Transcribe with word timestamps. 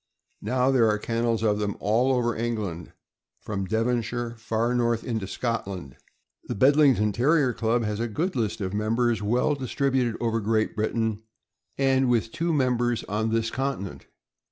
Now 0.41 0.71
there 0.71 0.87
are 0.89 0.97
kennels 0.97 1.43
of 1.43 1.59
them 1.59 1.77
all 1.79 2.11
over 2.11 2.35
England, 2.35 2.91
from 3.39 3.65
Devonshire 3.65 4.33
far 4.35 4.73
north 4.73 5.03
into 5.03 5.27
Scotland. 5.27 5.95
The 6.45 6.55
Bedlington 6.55 7.11
Terrier 7.11 7.53
Club 7.53 7.83
has 7.83 7.99
a 7.99 8.07
good 8.07 8.35
list 8.35 8.61
of 8.61 8.73
members 8.73 9.21
well 9.21 9.53
THE 9.53 9.67
BEDLINGTON 9.67 9.67
TERRIER. 9.77 10.17
399 10.17 10.17
distributed 10.17 10.17
over 10.19 10.39
Great 10.41 10.75
Britain, 10.75 11.21
and 11.77 12.09
with 12.09 12.31
two 12.31 12.51
members 12.51 13.03
on 13.03 13.29
this 13.29 13.51
continent. 13.51 14.07